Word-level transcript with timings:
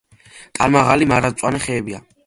ტანმაღალი, 0.59 1.09
მარადმწვანე 1.13 1.65
ხეებია. 1.69 2.05